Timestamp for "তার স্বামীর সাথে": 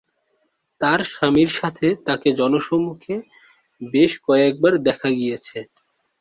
0.81-1.87